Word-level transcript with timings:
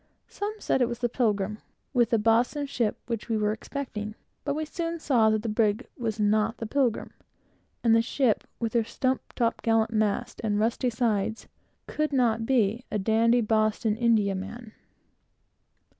Some 0.27 0.55
said 0.57 0.81
it 0.81 0.89
was 0.89 0.97
the 0.97 1.09
Pilgrim, 1.09 1.59
with 1.93 2.09
the 2.09 2.17
Boston 2.17 2.65
ship, 2.65 2.97
which 3.05 3.29
we 3.29 3.37
were 3.37 3.51
expecting; 3.51 4.15
but 4.43 4.55
we 4.55 4.65
soon 4.65 4.97
saw 4.97 5.29
that 5.29 5.43
the 5.43 5.47
brig 5.47 5.85
was 5.95 6.19
not 6.19 6.57
the 6.57 6.65
Pilgrim, 6.65 7.13
and 7.83 7.95
the 7.95 8.01
ship 8.01 8.43
with 8.59 8.73
her 8.73 8.83
stump 8.83 9.21
top 9.35 9.61
gallant 9.61 9.93
masts 9.93 10.41
and 10.43 10.59
rusty 10.59 10.89
sides, 10.89 11.47
could 11.85 12.11
not 12.11 12.47
be 12.47 12.83
a 12.89 12.97
dandy 12.97 13.41
Boston 13.41 13.95
Indiaman. 13.95 14.71